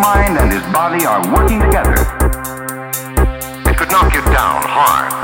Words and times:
mind 0.00 0.38
and 0.38 0.50
his 0.50 0.62
body 0.72 1.04
are 1.04 1.20
working 1.32 1.60
together. 1.60 1.92
It 3.68 3.76
could 3.76 3.90
knock 3.90 4.14
you 4.14 4.22
down 4.32 4.62
hard. 4.64 5.20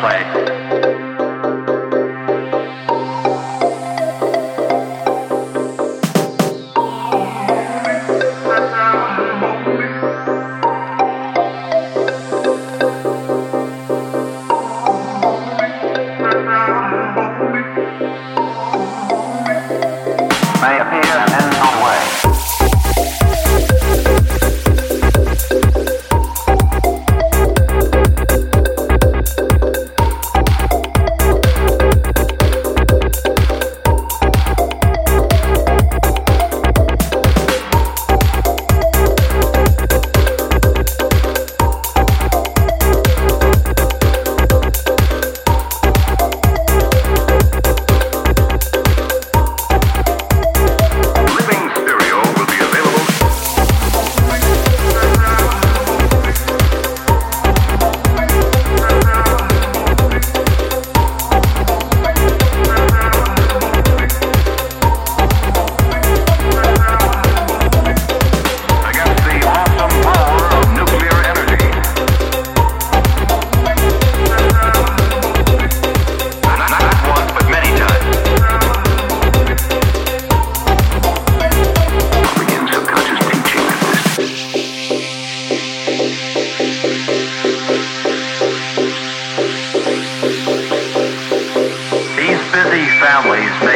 Play. 0.00 0.57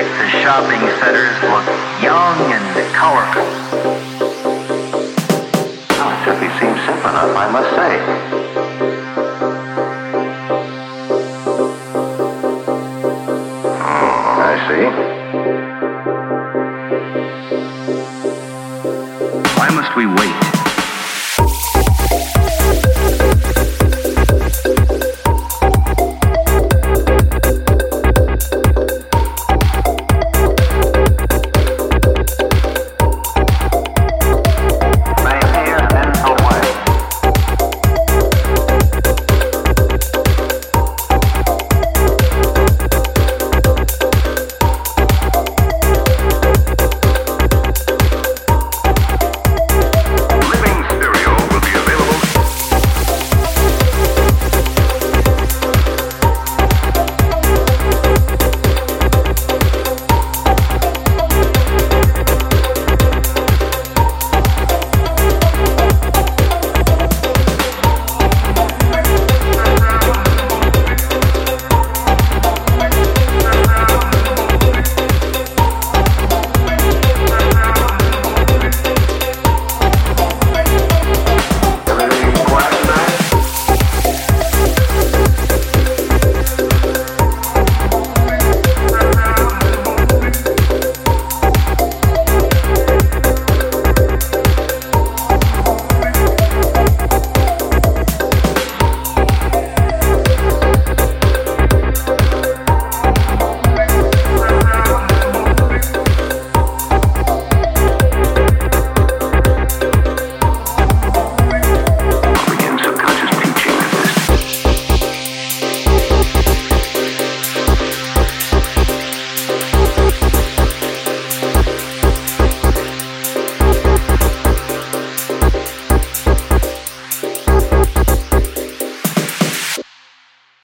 the 0.03 0.29
shopping 0.43 0.81
centers 0.99 1.37
look 1.43 1.67
young 2.03 2.39
and 2.51 2.95
colorful. 2.95 3.47
Well, 5.91 6.11
it 6.11 6.19
certainly 6.25 6.51
seems 6.59 6.81
simple 6.87 7.11
enough, 7.11 7.37
I 7.37 7.47
must 7.51 7.71
say. 7.77 7.93
Oh, 13.79 14.43
I 14.43 14.55
see. 14.69 14.85
Why 19.59 19.69
must 19.71 19.93
we 19.97 20.07
wait? 20.07 20.62